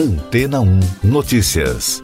[0.00, 2.02] Antena 1 Notícias.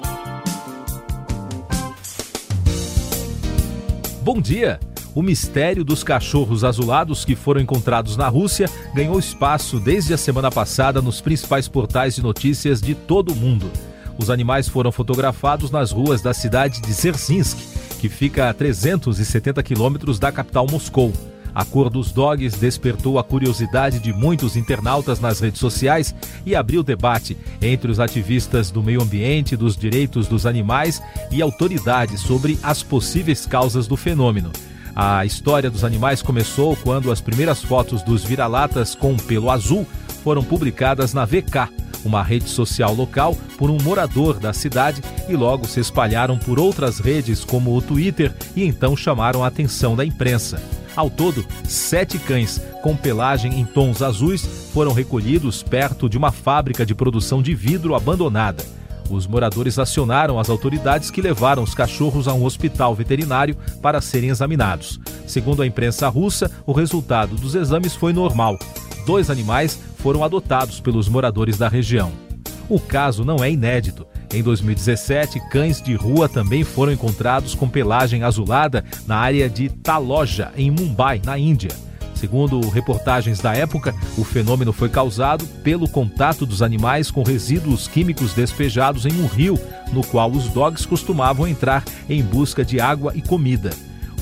[4.20, 4.78] Bom dia!
[5.14, 10.50] O mistério dos cachorros azulados que foram encontrados na Rússia ganhou espaço desde a semana
[10.50, 13.70] passada nos principais portais de notícias de todo o mundo.
[14.18, 17.56] Os animais foram fotografados nas ruas da cidade de Zerzinsk,
[17.98, 21.14] que fica a 370 quilômetros da capital Moscou.
[21.56, 26.14] A cor dos dogs despertou a curiosidade de muitos internautas nas redes sociais
[26.44, 32.20] e abriu debate entre os ativistas do meio ambiente, dos direitos dos animais e autoridades
[32.20, 34.52] sobre as possíveis causas do fenômeno.
[34.94, 39.86] A história dos animais começou quando as primeiras fotos dos vira-latas com pelo azul
[40.22, 41.70] foram publicadas na VK,
[42.04, 46.98] uma rede social local, por um morador da cidade e logo se espalharam por outras
[46.98, 50.60] redes como o Twitter e então chamaram a atenção da imprensa.
[50.96, 56.86] Ao todo, sete cães com pelagem em tons azuis foram recolhidos perto de uma fábrica
[56.86, 58.64] de produção de vidro abandonada.
[59.10, 64.30] Os moradores acionaram as autoridades que levaram os cachorros a um hospital veterinário para serem
[64.30, 64.98] examinados.
[65.26, 68.58] Segundo a imprensa russa, o resultado dos exames foi normal.
[69.04, 72.10] Dois animais foram adotados pelos moradores da região.
[72.68, 74.06] O caso não é inédito.
[74.32, 80.52] Em 2017, cães de rua também foram encontrados com pelagem azulada na área de Taloja,
[80.56, 81.70] em Mumbai, na Índia.
[82.14, 88.32] Segundo reportagens da época, o fenômeno foi causado pelo contato dos animais com resíduos químicos
[88.32, 89.58] despejados em um rio,
[89.92, 93.70] no qual os dogs costumavam entrar em busca de água e comida.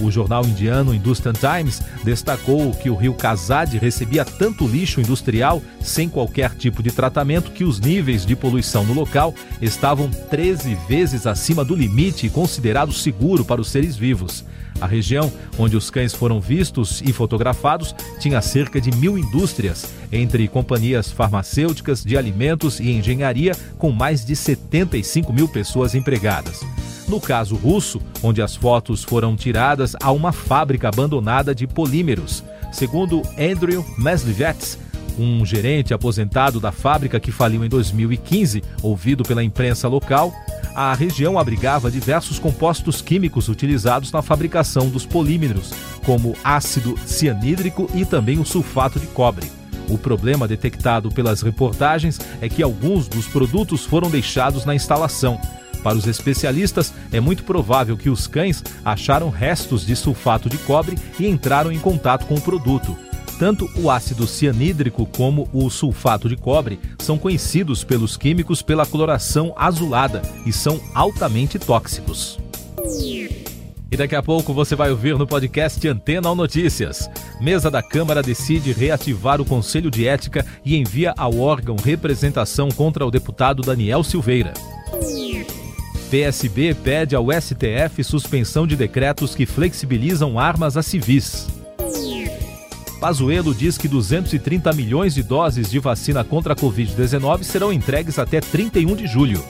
[0.00, 6.08] O jornal indiano Hindustan Times destacou que o rio Kazad recebia tanto lixo industrial sem
[6.08, 11.64] qualquer tipo de tratamento que os níveis de poluição no local estavam 13 vezes acima
[11.64, 14.44] do limite considerado seguro para os seres vivos.
[14.80, 20.48] A região onde os cães foram vistos e fotografados tinha cerca de mil indústrias, entre
[20.48, 26.60] companhias farmacêuticas, de alimentos e engenharia, com mais de 75 mil pessoas empregadas.
[27.06, 32.42] No caso russo, onde as fotos foram tiradas a uma fábrica abandonada de polímeros.
[32.72, 34.78] Segundo Andrew Meslivets,
[35.18, 40.32] um gerente aposentado da fábrica que faliu em 2015, ouvido pela imprensa local,
[40.74, 45.72] a região abrigava diversos compostos químicos utilizados na fabricação dos polímeros,
[46.04, 49.46] como ácido cianídrico e também o sulfato de cobre.
[49.88, 55.38] O problema detectado pelas reportagens é que alguns dos produtos foram deixados na instalação.
[55.84, 60.96] Para os especialistas, é muito provável que os cães acharam restos de sulfato de cobre
[61.20, 62.96] e entraram em contato com o produto.
[63.38, 69.52] Tanto o ácido cianídrico como o sulfato de cobre são conhecidos pelos químicos pela coloração
[69.56, 72.38] azulada e são altamente tóxicos.
[73.90, 77.10] E daqui a pouco você vai ouvir no podcast Antena ou Notícias.
[77.40, 83.04] Mesa da Câmara decide reativar o Conselho de Ética e envia ao órgão representação contra
[83.04, 84.54] o deputado Daniel Silveira.
[86.14, 91.48] PSB pede ao STF suspensão de decretos que flexibilizam armas a civis.
[93.00, 98.40] Pazuello diz que 230 milhões de doses de vacina contra a Covid-19 serão entregues até
[98.40, 99.44] 31 de julho.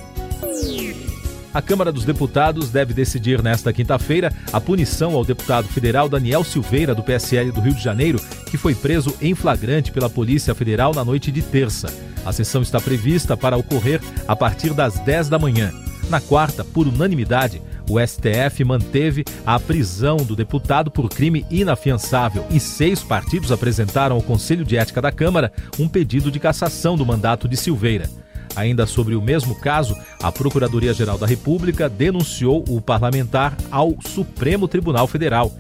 [1.53, 6.95] A Câmara dos Deputados deve decidir nesta quinta-feira a punição ao deputado federal Daniel Silveira,
[6.95, 8.19] do PSL do Rio de Janeiro,
[8.51, 11.93] que foi preso em flagrante pela Polícia Federal na noite de terça.
[12.25, 15.84] A sessão está prevista para ocorrer a partir das 10 da manhã.
[16.09, 22.61] Na quarta, por unanimidade, o STF manteve a prisão do deputado por crime inafiançável e
[22.61, 27.49] seis partidos apresentaram ao Conselho de Ética da Câmara um pedido de cassação do mandato
[27.49, 28.09] de Silveira.
[28.57, 35.09] Ainda sobre o mesmo caso, a Procuradoria-Geral da República denunciou o parlamentar ao Supremo Tribunal
[35.09, 35.53] Federal.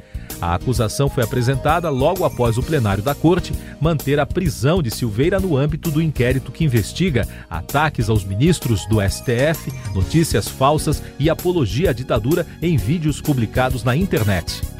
[0.44, 5.40] A acusação foi apresentada logo após o plenário da Corte manter a prisão de Silveira
[5.40, 11.88] no âmbito do inquérito que investiga ataques aos ministros do STF, notícias falsas e apologia
[11.88, 14.73] à ditadura em vídeos publicados na internet.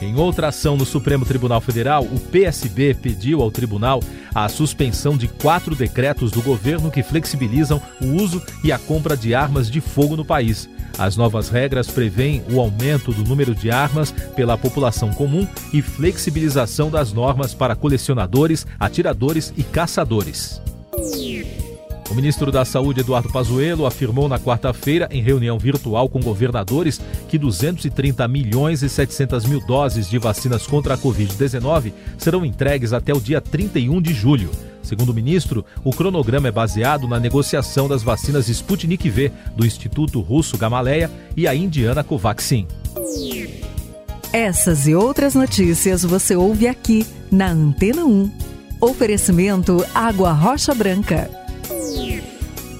[0.00, 4.00] Em outra ação no Supremo Tribunal Federal, o PSB pediu ao tribunal
[4.32, 9.34] a suspensão de quatro decretos do governo que flexibilizam o uso e a compra de
[9.34, 10.68] armas de fogo no país.
[10.96, 16.90] As novas regras prevêem o aumento do número de armas pela população comum e flexibilização
[16.90, 20.60] das normas para colecionadores, atiradores e caçadores.
[22.10, 27.36] O ministro da Saúde, Eduardo Pazuello, afirmou na quarta-feira, em reunião virtual com governadores, que
[27.36, 33.20] 230 milhões e 700 mil doses de vacinas contra a Covid-19 serão entregues até o
[33.20, 34.50] dia 31 de julho.
[34.82, 40.20] Segundo o ministro, o cronograma é baseado na negociação das vacinas Sputnik V do Instituto
[40.20, 42.66] Russo Gamaleya e a indiana Covaxin.
[44.32, 48.30] Essas e outras notícias você ouve aqui na Antena 1.
[48.80, 51.47] Oferecimento Água Rocha Branca.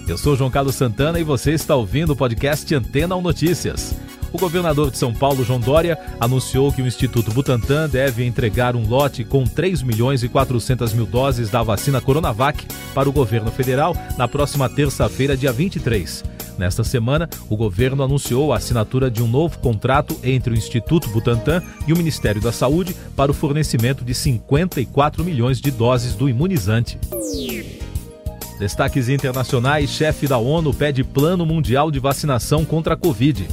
[0.08, 3.94] Eu sou João Carlos Santana e você está ouvindo o podcast Antena 1 Notícias.
[4.32, 8.86] O governador de São Paulo, João Dória, anunciou que o Instituto Butantan deve entregar um
[8.86, 13.94] lote com 3 milhões e 400 mil doses da vacina Coronavac para o governo federal
[14.16, 16.24] na próxima terça-feira, dia 23.
[16.58, 21.62] Nesta semana, o governo anunciou a assinatura de um novo contrato entre o Instituto Butantan
[21.86, 26.98] e o Ministério da Saúde para o fornecimento de 54 milhões de doses do imunizante.
[28.58, 33.46] Destaques internacionais: chefe da ONU pede plano mundial de vacinação contra a Covid.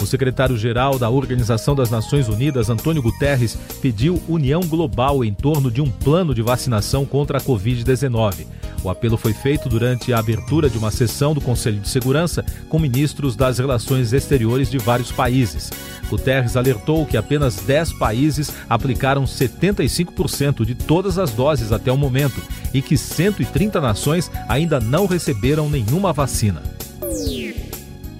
[0.00, 5.80] O secretário-geral da Organização das Nações Unidas, Antônio Guterres, pediu união global em torno de
[5.80, 8.46] um plano de vacinação contra a Covid-19.
[8.82, 12.80] O apelo foi feito durante a abertura de uma sessão do Conselho de Segurança com
[12.80, 15.70] ministros das relações exteriores de vários países.
[16.12, 22.42] Guterres alertou que apenas 10 países aplicaram 75% de todas as doses até o momento
[22.74, 26.62] e que 130 nações ainda não receberam nenhuma vacina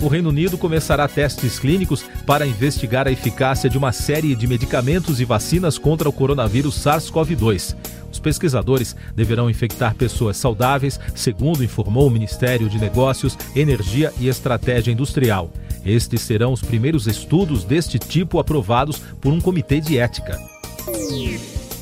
[0.03, 5.21] o Reino Unido começará testes clínicos para investigar a eficácia de uma série de medicamentos
[5.21, 7.77] e vacinas contra o coronavírus SARS-CoV-2.
[8.11, 14.91] Os pesquisadores deverão infectar pessoas saudáveis, segundo informou o Ministério de Negócios, Energia e Estratégia
[14.91, 15.50] Industrial.
[15.84, 20.38] Estes serão os primeiros estudos deste tipo aprovados por um comitê de ética.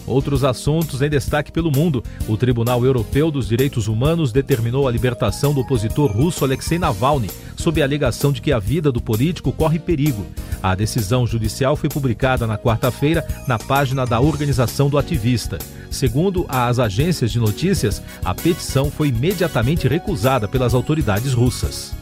[0.06, 2.02] Outros assuntos em destaque pelo mundo.
[2.26, 7.80] O Tribunal Europeu dos Direitos Humanos determinou a libertação do opositor russo Alexei Navalny, sob
[7.80, 10.26] a alegação de que a vida do político corre perigo.
[10.62, 15.58] A decisão judicial foi publicada na quarta-feira na página da organização do ativista.
[15.90, 21.92] Segundo as agências de notícias, a petição foi imediatamente recusada pelas autoridades russas.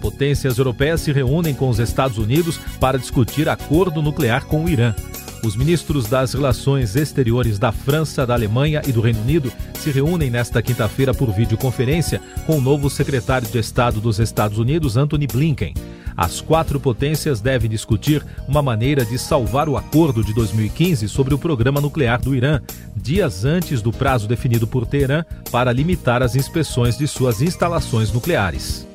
[0.00, 4.94] Potências europeias se reúnem com os Estados Unidos para discutir acordo nuclear com o Irã.
[5.42, 10.30] Os ministros das Relações Exteriores da França, da Alemanha e do Reino Unido se reúnem
[10.30, 15.74] nesta quinta-feira por videoconferência com o novo secretário de Estado dos Estados Unidos, Anthony Blinken.
[16.16, 21.38] As quatro potências devem discutir uma maneira de salvar o acordo de 2015 sobre o
[21.38, 22.60] programa nuclear do Irã,
[22.96, 28.88] dias antes do prazo definido por Teherã para limitar as inspeções de suas instalações nucleares.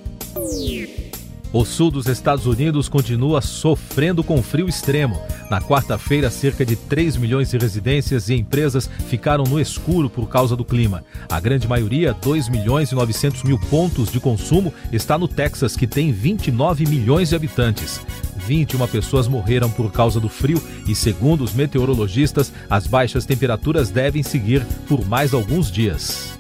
[1.54, 5.22] O sul dos Estados Unidos continua sofrendo com frio extremo.
[5.52, 10.56] Na quarta-feira, cerca de 3 milhões de residências e empresas ficaram no escuro por causa
[10.56, 11.06] do clima.
[11.30, 15.86] A grande maioria, 2 milhões e 900 mil pontos de consumo, está no Texas, que
[15.86, 18.02] tem 29 milhões de habitantes.
[18.36, 24.24] 21 pessoas morreram por causa do frio e, segundo os meteorologistas, as baixas temperaturas devem
[24.24, 26.34] seguir por mais alguns dias.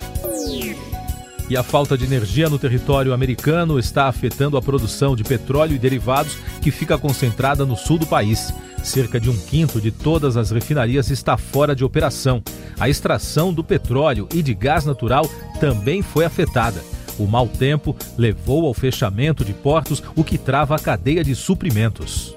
[1.49, 5.79] E a falta de energia no território americano está afetando a produção de petróleo e
[5.79, 8.53] derivados que fica concentrada no sul do país.
[8.81, 12.41] Cerca de um quinto de todas as refinarias está fora de operação.
[12.79, 15.29] A extração do petróleo e de gás natural
[15.59, 16.81] também foi afetada.
[17.19, 22.35] O mau tempo levou ao fechamento de portos, o que trava a cadeia de suprimentos.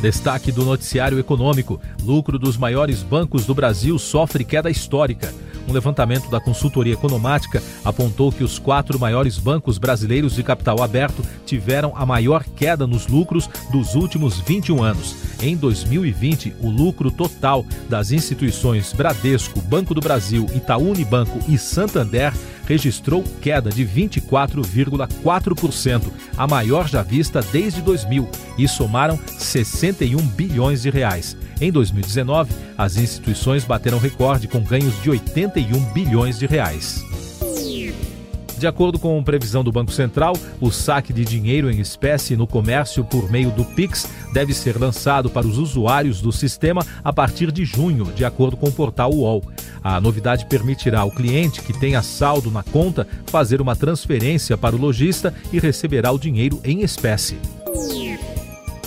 [0.00, 5.34] Destaque do noticiário econômico: lucro dos maiores bancos do Brasil sofre queda histórica.
[5.68, 11.22] Um levantamento da consultoria economática apontou que os quatro maiores bancos brasileiros de capital aberto
[11.44, 15.16] tiveram a maior queda nos lucros dos últimos 21 anos.
[15.42, 22.32] Em 2020, o lucro total das instituições Bradesco, Banco do Brasil, Itaú Unibanco e Santander
[22.66, 26.02] registrou queda de 24,4%,
[26.36, 31.34] a maior já vista desde 2000, e somaram 61 bilhões de reais.
[31.60, 37.02] Em 2019, as instituições bateram recorde com ganhos de 81 bilhões de reais.
[38.58, 43.04] De acordo com previsão do Banco Central, o saque de dinheiro em espécie no comércio
[43.04, 47.66] por meio do Pix deve ser lançado para os usuários do sistema a partir de
[47.66, 49.42] junho, de acordo com o portal UOL.
[49.84, 54.78] A novidade permitirá ao cliente que tenha saldo na conta fazer uma transferência para o
[54.78, 57.36] lojista e receberá o dinheiro em espécie.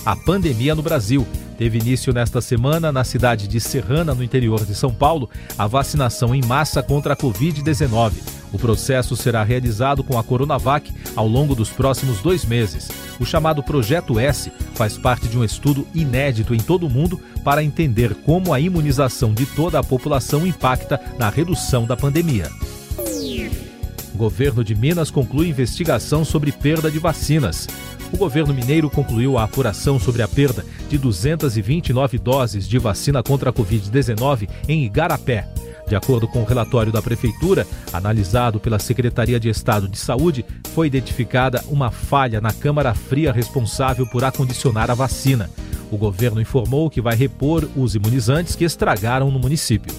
[0.04, 1.28] A pandemia no Brasil.
[1.60, 6.34] Teve início nesta semana na cidade de Serrana, no interior de São Paulo, a vacinação
[6.34, 8.14] em massa contra a Covid-19.
[8.54, 12.88] O processo será realizado com a Coronavac ao longo dos próximos dois meses.
[13.20, 17.62] O chamado Projeto S faz parte de um estudo inédito em todo o mundo para
[17.62, 22.50] entender como a imunização de toda a população impacta na redução da pandemia.
[24.14, 27.68] O governo de Minas conclui investigação sobre perda de vacinas
[28.12, 33.50] o governo mineiro concluiu a apuração sobre a perda de 229 doses de vacina contra
[33.50, 35.48] a Covid-19 em Igarapé.
[35.88, 40.86] De acordo com o relatório da Prefeitura, analisado pela Secretaria de Estado de Saúde, foi
[40.86, 45.50] identificada uma falha na câmara fria responsável por acondicionar a vacina.
[45.92, 49.92] O governo informou que vai repor os imunizantes que estragaram no município.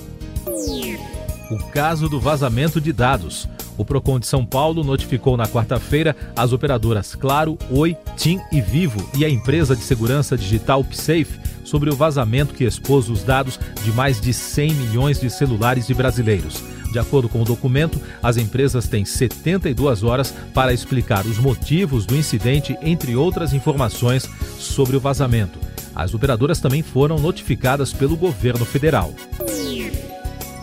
[1.51, 3.49] O caso do vazamento de dados.
[3.81, 9.01] O Procon de São Paulo notificou na quarta-feira as operadoras Claro, Oi, TIM e Vivo
[9.17, 13.91] e a empresa de segurança digital PSafe sobre o vazamento que expôs os dados de
[13.93, 16.63] mais de 100 milhões de celulares de brasileiros.
[16.93, 22.15] De acordo com o documento, as empresas têm 72 horas para explicar os motivos do
[22.15, 25.59] incidente, entre outras informações sobre o vazamento.
[25.95, 29.15] As operadoras também foram notificadas pelo governo federal.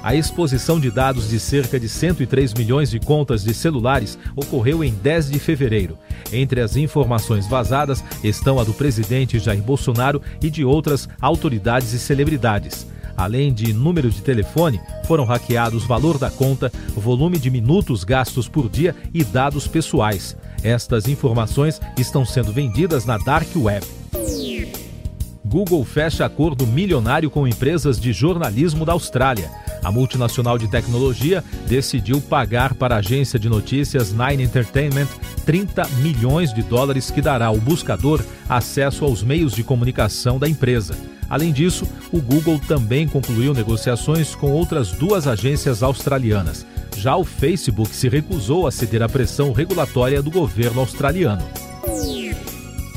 [0.08, 4.94] A exposição de dados de cerca de 103 milhões de contas de celulares ocorreu em
[4.94, 5.98] 10 de fevereiro.
[6.32, 12.00] Entre as informações vazadas estão a do presidente Jair Bolsonaro e de outras autoridades e
[12.00, 12.88] celebridades.
[13.18, 18.70] Além de número de telefone, foram hackeados valor da conta, volume de minutos gastos por
[18.70, 20.38] dia e dados pessoais.
[20.64, 23.86] Estas informações estão sendo vendidas na Dark Web.
[25.44, 29.50] Google fecha acordo milionário com empresas de jornalismo da Austrália.
[29.84, 35.08] A multinacional de tecnologia decidiu pagar para a agência de notícias Nine Entertainment
[35.46, 40.96] 30 milhões de dólares que dará ao buscador acesso aos meios de comunicação da empresa.
[41.30, 46.66] Além disso, o Google também concluiu negociações com outras duas agências australianas.
[46.98, 51.44] Já o Facebook se recusou a ceder à pressão regulatória do governo australiano.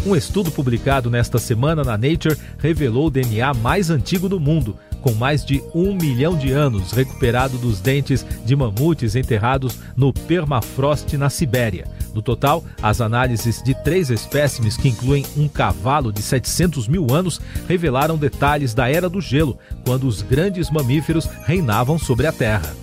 [0.07, 5.13] Um estudo publicado nesta semana na Nature revelou o DNA mais antigo do mundo, com
[5.13, 11.31] mais de um milhão de anos recuperado dos dentes de mamutes enterrados no permafrost na
[11.31, 11.87] Sibéria.
[12.15, 17.41] No total, as análises de três espécimes, que incluem um cavalo de 700 mil anos,
[17.69, 22.75] revelaram detalhes da Era do Gelo, quando os grandes mamíferos reinavam sobre a Terra.